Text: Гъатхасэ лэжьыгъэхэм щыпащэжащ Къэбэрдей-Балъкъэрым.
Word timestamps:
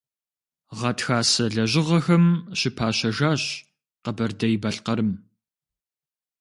Гъатхасэ 0.79 1.45
лэжьыгъэхэм 1.53 2.25
щыпащэжащ 2.59 3.43
Къэбэрдей-Балъкъэрым. 4.03 5.11